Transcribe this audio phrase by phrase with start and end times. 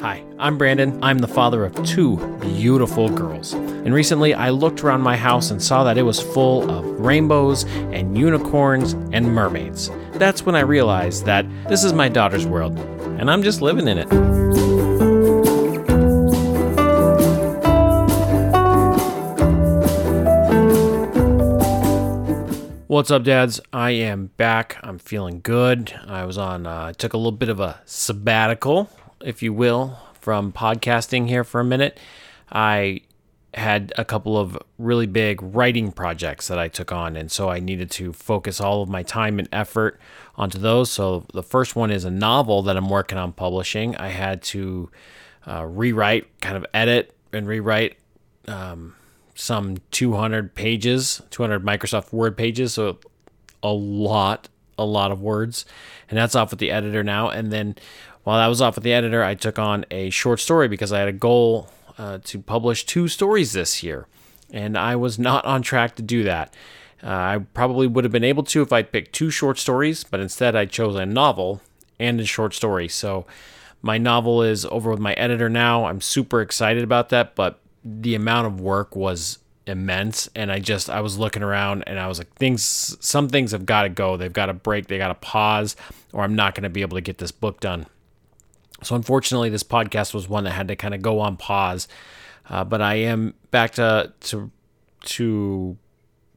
[0.00, 0.98] Hi, I'm Brandon.
[1.04, 3.52] I'm the father of two beautiful girls.
[3.52, 7.64] And recently I looked around my house and saw that it was full of rainbows
[7.64, 9.90] and unicorns and mermaids.
[10.14, 12.78] That's when I realized that this is my daughter's world,
[13.20, 14.08] and I'm just living in it.
[22.88, 23.60] What's up, dads?
[23.72, 24.78] I am back.
[24.82, 25.94] I'm feeling good.
[26.06, 28.90] I was on, uh, I took a little bit of a sabbatical,
[29.24, 31.98] if you will, from podcasting here for a minute.
[32.50, 33.02] I
[33.54, 37.60] had a couple of really big writing projects that I took on, and so I
[37.60, 40.00] needed to focus all of my time and effort
[40.36, 40.90] onto those.
[40.90, 43.96] So the first one is a novel that I'm working on publishing.
[43.96, 44.90] I had to
[45.46, 47.98] uh, rewrite, kind of edit and rewrite.
[48.48, 48.94] Um,
[49.34, 52.98] some 200 pages, 200 Microsoft Word pages, so
[53.62, 54.48] a lot,
[54.78, 55.64] a lot of words.
[56.08, 57.28] And that's off with the editor now.
[57.28, 57.76] And then
[58.24, 61.00] while I was off with the editor, I took on a short story because I
[61.00, 61.68] had a goal
[61.98, 64.06] uh, to publish two stories this year.
[64.52, 66.54] And I was not on track to do that.
[67.02, 70.20] Uh, I probably would have been able to if I'd picked two short stories, but
[70.20, 71.60] instead I chose a novel
[71.98, 72.86] and a short story.
[72.88, 73.26] So
[73.80, 75.86] my novel is over with my editor now.
[75.86, 80.90] I'm super excited about that, but the amount of work was immense and I just
[80.90, 82.64] I was looking around and I was like things
[83.00, 85.76] some things have got to go they've got to break they got to pause
[86.12, 87.86] or I'm not going to be able to get this book done
[88.82, 91.88] so unfortunately this podcast was one that had to kind of go on pause
[92.48, 94.50] uh, but I am back to to
[95.04, 95.76] to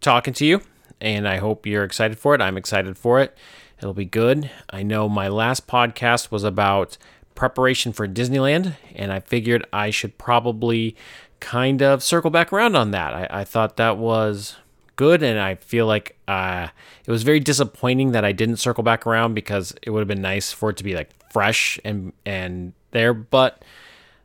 [0.00, 0.60] talking to you
[1.00, 2.40] and I hope you're excited for it.
[2.40, 3.36] I'm excited for it.
[3.78, 4.50] It'll be good.
[4.70, 6.96] I know my last podcast was about
[7.34, 10.96] preparation for Disneyland and I figured I should probably
[11.40, 13.12] kind of circle back around on that.
[13.12, 14.56] I, I thought that was
[14.96, 16.68] good, and I feel like uh,
[17.04, 20.22] it was very disappointing that I didn't circle back around because it would have been
[20.22, 23.12] nice for it to be like fresh and and there.
[23.12, 23.62] But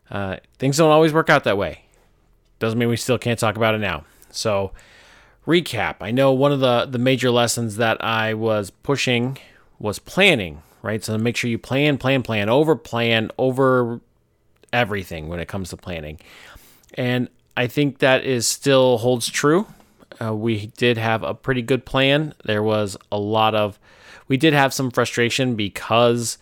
[0.09, 1.83] uh, things don't always work out that way.
[2.59, 4.05] Doesn't mean we still can't talk about it now.
[4.29, 4.71] So
[5.45, 5.97] recap.
[5.99, 9.37] I know one of the the major lessons that I was pushing
[9.77, 10.61] was planning.
[10.83, 13.99] Right, so make sure you plan, plan, plan, over plan, over
[14.73, 16.19] everything when it comes to planning.
[16.95, 19.67] And I think that is still holds true.
[20.19, 22.33] Uh, we did have a pretty good plan.
[22.45, 23.77] There was a lot of,
[24.27, 26.39] we did have some frustration because,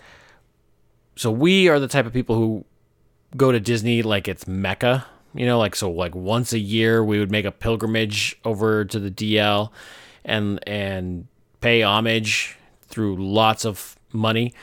[1.20, 2.64] so we are the type of people who
[3.36, 7.20] go to Disney like it's Mecca, you know, like so like once a year we
[7.20, 9.70] would make a pilgrimage over to the DL
[10.24, 11.28] and and
[11.60, 14.54] pay homage through lots of money.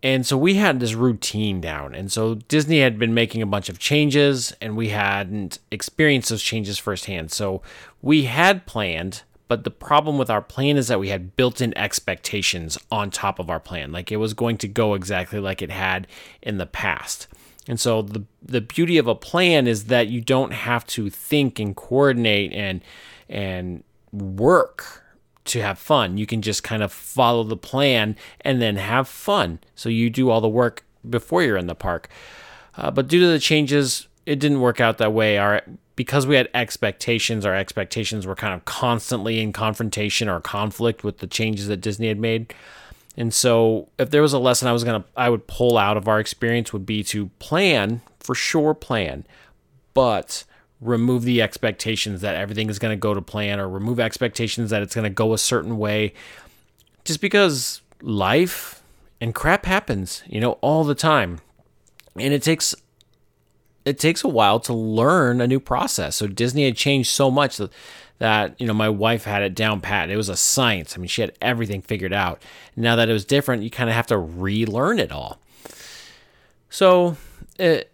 [0.00, 1.92] And so we had this routine down.
[1.92, 6.42] And so Disney had been making a bunch of changes and we hadn't experienced those
[6.42, 7.32] changes firsthand.
[7.32, 7.62] So
[8.00, 11.76] we had planned, but the problem with our plan is that we had built in
[11.76, 13.92] expectations on top of our plan.
[13.92, 16.06] Like it was going to go exactly like it had
[16.40, 17.26] in the past.
[17.68, 21.58] And so the the beauty of a plan is that you don't have to think
[21.58, 22.80] and coordinate and
[23.28, 25.04] and work
[25.44, 26.16] to have fun.
[26.16, 29.58] You can just kind of follow the plan and then have fun.
[29.74, 32.08] So you do all the work before you're in the park.
[32.74, 35.36] Uh, but due to the changes, it didn't work out that way.
[35.36, 35.60] Our
[36.02, 41.18] because we had expectations, our expectations were kind of constantly in confrontation or conflict with
[41.18, 42.52] the changes that Disney had made.
[43.16, 46.08] And so if there was a lesson I was gonna I would pull out of
[46.08, 49.24] our experience would be to plan, for sure plan,
[49.94, 50.42] but
[50.80, 54.82] remove the expectations that everything is going to go to plan or remove expectations that
[54.82, 56.12] it's going to go a certain way
[57.04, 58.82] just because life
[59.20, 61.38] and crap happens you know all the time
[62.18, 62.74] and it takes
[63.84, 66.16] it takes a while to learn a new process.
[66.16, 67.70] So disney had changed so much that,
[68.18, 70.10] that you know my wife had it down pat.
[70.10, 70.96] It was a science.
[70.96, 72.42] I mean she had everything figured out.
[72.76, 75.38] Now that it was different you kind of have to relearn it all.
[76.70, 77.16] So
[77.58, 77.92] it,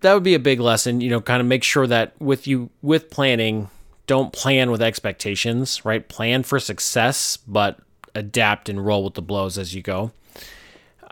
[0.00, 2.70] that would be a big lesson, you know, kind of make sure that with you
[2.82, 3.68] with planning,
[4.06, 6.06] don't plan with expectations, right?
[6.08, 7.80] Plan for success, but
[8.14, 10.12] adapt and roll with the blows as you go.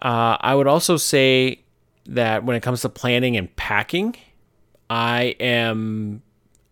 [0.00, 1.63] Uh, I would also say
[2.06, 4.16] that when it comes to planning and packing,
[4.90, 6.22] I am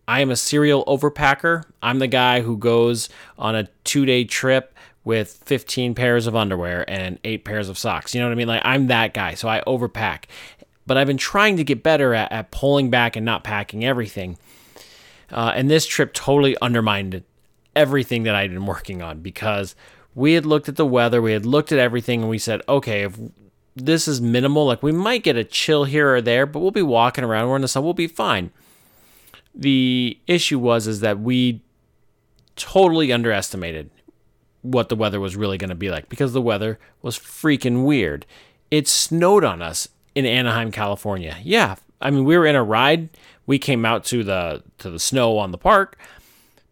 [0.09, 1.65] I am a serial overpacker.
[1.83, 3.09] I'm the guy who goes
[3.39, 4.75] on a two day trip
[5.05, 8.15] with 15 pairs of underwear and eight pairs of socks.
[8.15, 8.49] You know what I mean?
[8.49, 9.35] Like I'm that guy.
[9.35, 10.25] So I overpack
[10.87, 14.39] but I've been trying to get better at, at pulling back and not packing everything.
[15.31, 17.23] Uh, and this trip totally undermined
[17.75, 19.75] everything that I'd been working on because
[20.15, 23.03] we had looked at the weather, we had looked at everything, and we said, okay,
[23.03, 23.19] if
[23.75, 26.83] this is minimal, like we might get a chill here or there, but we'll be
[26.83, 28.51] walking around, we're in the sun, we'll be fine.
[29.55, 31.63] The issue was is that we
[32.57, 33.91] totally underestimated
[34.63, 38.25] what the weather was really going to be like because the weather was freaking weird.
[38.71, 41.39] It snowed on us in Anaheim, California.
[41.43, 43.11] Yeah, I mean we were in a ride.
[43.47, 45.99] We came out to the to the snow on the park,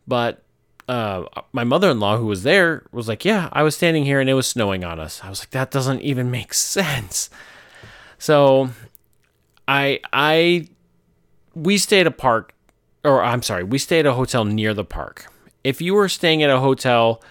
[0.06, 0.43] but
[0.91, 4.35] uh, my mother-in-law who was there was like, "Yeah, I was standing here and it
[4.35, 7.31] was snowing on us." I was like, "That doesn't even make sense."
[8.19, 8.71] So,
[9.69, 10.67] I I
[11.55, 12.55] we stayed a park,
[13.05, 15.27] or I'm sorry, we stayed at a hotel near the park.
[15.63, 17.23] If you were staying at a hotel,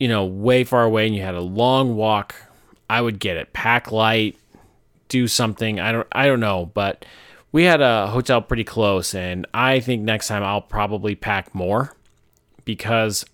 [0.00, 2.34] you know, way far away and you had a long walk,
[2.88, 3.52] I would get it.
[3.52, 4.38] Pack light,
[5.08, 5.78] do something.
[5.78, 7.04] I don't I don't know, but
[7.52, 11.94] we had a hotel pretty close and I think next time I'll probably pack more
[12.64, 13.24] because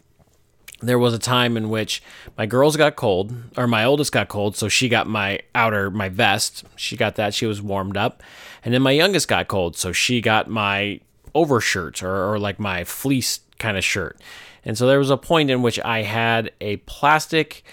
[0.81, 2.03] there was a time in which
[2.37, 6.09] my girls got cold or my oldest got cold so she got my outer my
[6.09, 6.65] vest.
[6.77, 7.35] She got that.
[7.35, 8.23] She was warmed up.
[8.65, 11.01] And then my youngest got cold so she got my
[11.35, 14.21] overshirt or, or like my fleece kind of shirt.
[14.65, 17.65] And so there was a point in which i had a plastic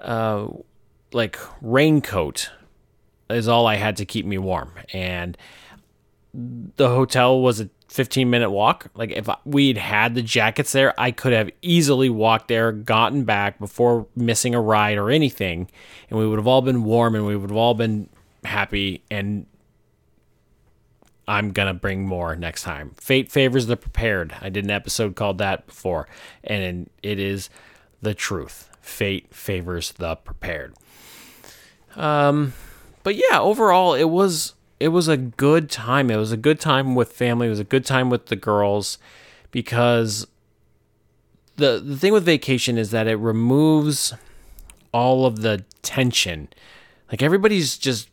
[0.00, 0.48] uh,
[1.12, 2.50] like raincoat
[3.28, 4.72] is all i had to keep me warm.
[4.92, 5.36] And
[6.32, 8.86] the hotel was a 15 minute walk.
[8.94, 13.58] Like if we'd had the jackets there, I could have easily walked there, gotten back
[13.58, 15.68] before missing a ride or anything,
[16.08, 18.08] and we would have all been warm and we would have all been
[18.44, 19.02] happy.
[19.10, 19.46] And
[21.26, 22.92] I'm gonna bring more next time.
[22.96, 24.34] Fate favors the prepared.
[24.40, 26.06] I did an episode called that before,
[26.44, 27.50] and it is
[28.00, 28.70] the truth.
[28.80, 30.74] Fate favors the prepared.
[31.96, 32.52] Um,
[33.02, 36.10] but yeah, overall, it was it was a good time.
[36.10, 37.46] It was a good time with family.
[37.46, 38.98] It was a good time with the girls
[39.50, 40.26] because
[41.56, 44.14] the the thing with vacation is that it removes
[44.92, 46.48] all of the tension.
[47.12, 48.08] Like everybody's just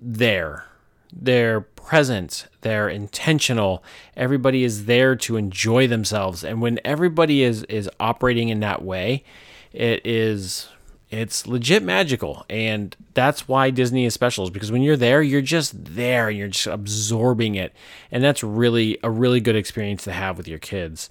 [0.00, 0.66] there.
[1.12, 3.82] They're present, they're intentional.
[4.16, 6.44] Everybody is there to enjoy themselves.
[6.44, 9.24] And when everybody is is operating in that way,
[9.72, 10.68] it is
[11.16, 15.40] it's legit magical and that's why disney is special is because when you're there you're
[15.40, 17.72] just there and you're just absorbing it
[18.10, 21.10] and that's really a really good experience to have with your kids.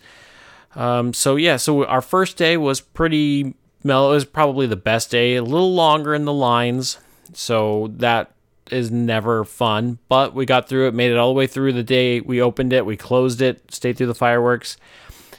[0.75, 5.11] Um, so yeah so our first day was pretty mellow it was probably the best
[5.11, 6.97] day a little longer in the lines
[7.33, 8.31] so that
[8.71, 11.83] is never fun but we got through it made it all the way through the
[11.83, 14.77] day we opened it we closed it stayed through the fireworks.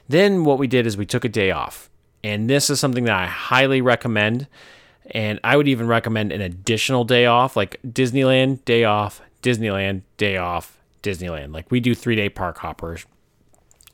[0.09, 1.91] Then what we did is we took a day off
[2.27, 4.49] and this is something that I highly recommend.
[5.13, 10.37] And I would even recommend an additional day off, like Disneyland, day off, Disneyland, day
[10.37, 11.55] off, Disneyland.
[11.55, 13.07] Like we do three day park hoppers.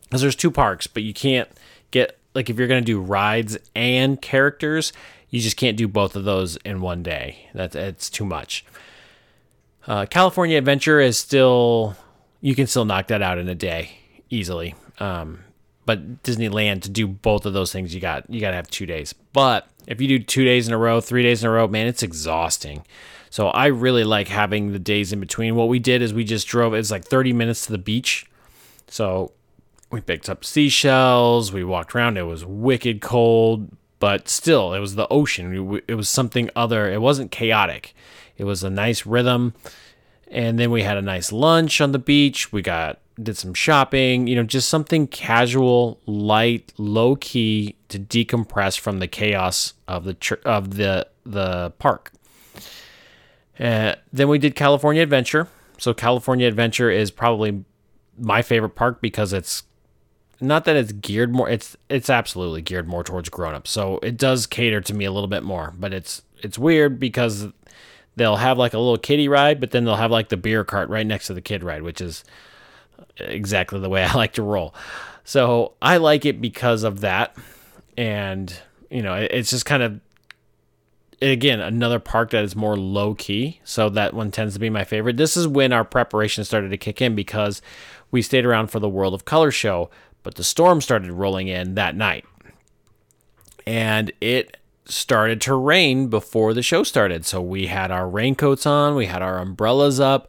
[0.04, 1.48] Because there's two parks, but you can't
[1.90, 4.92] get, like, if you're going to do rides and characters,
[5.28, 7.48] you just can't do both of those in one day.
[7.54, 8.64] That's it's too much.
[9.86, 11.96] Uh, California Adventure is still,
[12.40, 13.98] you can still knock that out in a day
[14.30, 14.74] easily.
[14.98, 15.44] Um,
[15.84, 18.86] but Disneyland to do both of those things, you got you got to have two
[18.86, 19.12] days.
[19.32, 21.86] But if you do two days in a row, three days in a row, man,
[21.86, 22.84] it's exhausting.
[23.30, 25.56] So I really like having the days in between.
[25.56, 26.74] What we did is we just drove.
[26.74, 28.26] It's like 30 minutes to the beach.
[28.88, 29.32] So
[29.90, 31.50] we picked up seashells.
[31.50, 32.18] We walked around.
[32.18, 35.80] It was wicked cold, but still, it was the ocean.
[35.88, 36.90] It was something other.
[36.90, 37.94] It wasn't chaotic.
[38.36, 39.54] It was a nice rhythm.
[40.28, 42.52] And then we had a nice lunch on the beach.
[42.52, 48.78] We got did some shopping, you know, just something casual, light, low key to decompress
[48.78, 52.12] from the chaos of the tr- of the the park.
[53.58, 55.48] Uh, then we did California Adventure.
[55.78, 57.64] So California Adventure is probably
[58.18, 59.64] my favorite park because it's
[60.40, 63.70] not that it's geared more it's it's absolutely geared more towards grown-ups.
[63.70, 67.48] So it does cater to me a little bit more, but it's it's weird because
[68.16, 70.88] they'll have like a little kiddie ride, but then they'll have like the beer cart
[70.88, 72.24] right next to the kid ride, which is
[73.16, 74.74] exactly the way I like to roll.
[75.24, 77.36] So I like it because of that.
[77.96, 78.54] And,
[78.90, 80.00] you know, it's just kind of,
[81.20, 83.60] again, another park that is more low key.
[83.64, 85.16] So that one tends to be my favorite.
[85.16, 87.62] This is when our preparation started to kick in because
[88.10, 89.90] we stayed around for the World of Color show,
[90.22, 92.24] but the storm started rolling in that night.
[93.66, 97.24] And it started to rain before the show started.
[97.24, 100.28] So we had our raincoats on, we had our umbrellas up,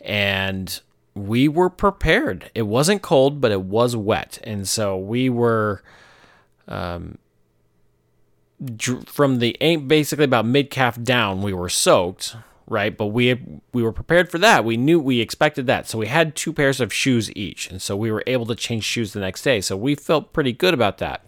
[0.00, 0.80] and
[1.14, 2.50] we were prepared.
[2.54, 5.82] It wasn't cold, but it was wet, and so we were,
[6.68, 7.18] um,
[9.06, 12.96] from the basically about mid calf down, we were soaked, right?
[12.96, 13.34] But we
[13.72, 14.64] we were prepared for that.
[14.64, 17.96] We knew we expected that, so we had two pairs of shoes each, and so
[17.96, 19.60] we were able to change shoes the next day.
[19.60, 21.26] So we felt pretty good about that.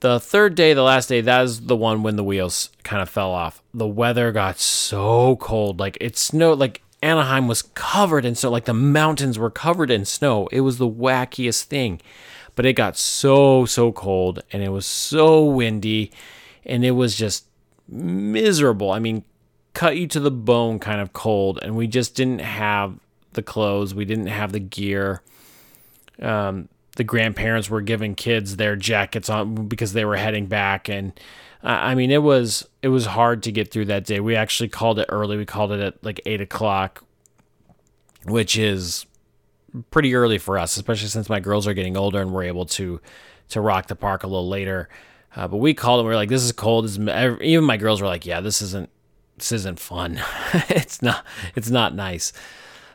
[0.00, 3.08] The third day, the last day, that is the one when the wheels kind of
[3.08, 3.62] fell off.
[3.72, 8.64] The weather got so cold, like it snowed, like Anaheim was covered in snow, like
[8.64, 10.48] the mountains were covered in snow.
[10.52, 12.00] It was the wackiest thing.
[12.54, 16.12] But it got so, so cold and it was so windy
[16.64, 17.46] and it was just
[17.88, 18.90] miserable.
[18.90, 19.24] I mean,
[19.74, 22.98] cut you to the bone kind of cold, and we just didn't have
[23.32, 25.22] the clothes, we didn't have the gear.
[26.20, 31.12] Um, the grandparents were giving kids their jackets on because they were heading back, and
[31.62, 34.20] uh, I mean it was it was hard to get through that day.
[34.20, 35.36] We actually called it early.
[35.36, 37.04] We called it at like eight o'clock,
[38.24, 39.06] which is
[39.90, 43.00] pretty early for us, especially since my girls are getting older and we're able to
[43.48, 44.88] to rock the park a little later.
[45.34, 47.78] Uh, but we called and we are like, "This is cold." This is, even my
[47.78, 48.90] girls were like, "Yeah, this isn't
[49.38, 50.20] this isn't fun.
[50.68, 52.34] it's not it's not nice."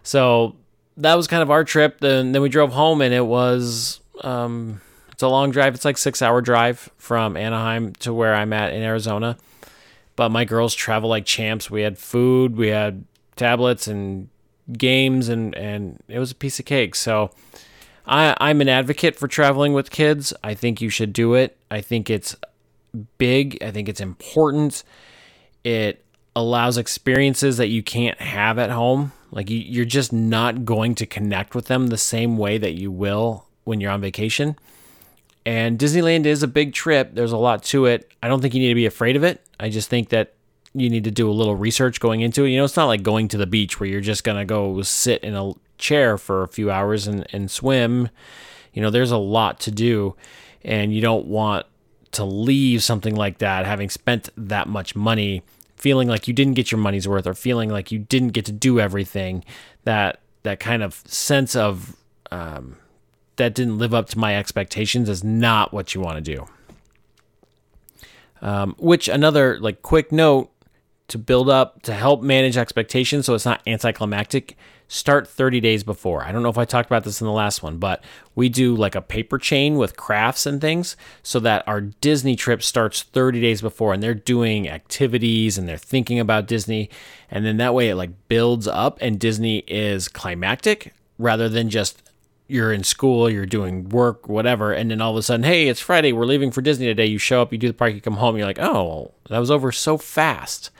[0.04, 0.56] So
[0.98, 2.00] that was kind of our trip.
[2.00, 5.75] Then then we drove home and it was um, it's a long drive.
[5.75, 9.38] It's like six hour drive from Anaheim to where I'm at in Arizona.
[10.16, 11.70] But my girls travel like champs.
[11.70, 14.30] We had food, we had tablets and
[14.72, 16.96] games, and and it was a piece of cake.
[16.96, 17.32] So
[18.06, 20.34] I, I'm an advocate for traveling with kids.
[20.44, 21.58] I think you should do it.
[21.70, 22.36] I think it's
[23.18, 23.62] big.
[23.62, 24.84] I think it's important.
[25.63, 26.04] It
[26.36, 29.12] allows experiences that you can't have at home.
[29.32, 32.92] Like you, you're just not going to connect with them the same way that you
[32.92, 34.58] will when you're on vacation.
[35.46, 37.12] And Disneyland is a big trip.
[37.14, 38.12] There's a lot to it.
[38.22, 39.46] I don't think you need to be afraid of it.
[39.60, 40.34] I just think that
[40.74, 42.50] you need to do a little research going into it.
[42.50, 44.82] You know, it's not like going to the beach where you're just going to go
[44.82, 48.10] sit in a chair for a few hours and, and swim.
[48.74, 50.16] You know, there's a lot to do,
[50.64, 51.66] and you don't want
[52.12, 55.44] to leave something like that having spent that much money
[55.78, 58.52] feeling like you didn't get your money's worth or feeling like you didn't get to
[58.52, 59.46] do everything
[59.84, 61.96] that that kind of sense of
[62.32, 62.78] um,
[63.38, 66.48] that didn't live up to my expectations is not what you want to do.
[68.42, 70.52] Um, which another like quick note
[71.08, 76.24] to build up to help manage expectations so it's not anticlimactic start 30 days before.
[76.24, 78.04] I don't know if I talked about this in the last one, but
[78.36, 82.64] we do like a paper chain with crafts and things so that our Disney trip
[82.64, 86.90] starts 30 days before and they're doing activities and they're thinking about Disney.
[87.30, 92.02] And then that way it like builds up and Disney is climactic rather than just
[92.48, 95.82] you're in school, you're doing work, whatever, and then all of a sudden, hey, it's
[95.82, 97.06] Friday, we're leaving for Disney today.
[97.06, 99.51] You show up, you do the park, you come home, you're like, oh, that was
[99.51, 100.72] over so fast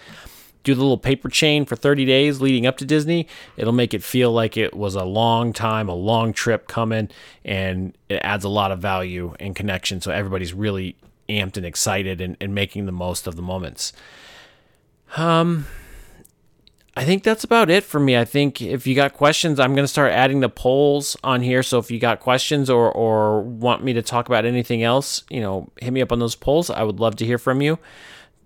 [0.68, 4.04] do the little paper chain for 30 days leading up to Disney, it'll make it
[4.04, 7.10] feel like it was a long time, a long trip coming,
[7.46, 10.02] and it adds a lot of value and connection.
[10.02, 10.98] So everybody's really
[11.30, 13.94] amped and excited and, and making the most of the moments.
[15.16, 15.68] Um,
[16.98, 18.18] I think that's about it for me.
[18.18, 21.62] I think if you got questions, I'm going to start adding the polls on here.
[21.62, 25.40] So if you got questions or, or want me to talk about anything else, you
[25.40, 26.72] know, hit me up on those polls.
[26.72, 27.78] I would love to hear from you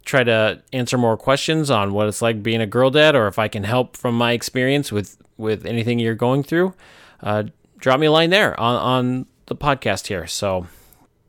[0.04, 3.38] try to answer more questions on what it's like being a girl dad or if
[3.38, 6.74] I can help from my experience with with anything you're going through,
[7.22, 7.44] uh,
[7.78, 10.28] drop me a line there on, on the podcast here.
[10.28, 10.68] So,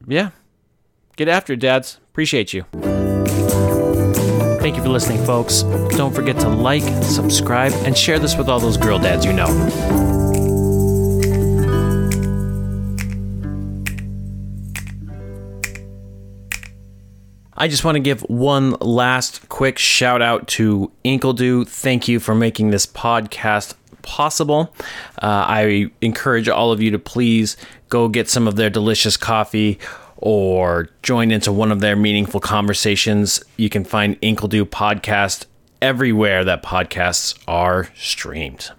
[0.07, 0.31] yeah,
[1.17, 1.99] get after it, dads.
[2.11, 2.67] Appreciate you.
[4.62, 5.64] Thank you for listening, folks.
[5.97, 9.47] Don't forget to like, subscribe, and share this with all those girl dads you know.
[17.57, 21.66] I just want to give one last quick shout out to Inkledo.
[21.66, 24.73] Thank you for making this podcast possible.
[25.21, 27.57] Uh, I encourage all of you to please
[27.88, 29.81] go get some of their delicious coffee
[30.23, 33.43] or join into one of their meaningful conversations.
[33.57, 35.47] You can find Inkledo podcast
[35.83, 38.71] everywhere that podcasts are streamed.